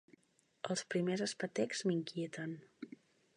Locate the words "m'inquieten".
1.91-2.57